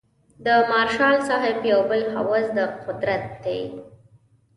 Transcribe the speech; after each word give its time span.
د 0.45 0.47
مارشال 0.71 1.15
صاحب 1.27 1.57
یو 1.71 1.81
بل 1.89 2.01
هوس 2.13 2.45
د 2.57 2.59
قدرت 2.85 3.23
دی. 3.43 3.61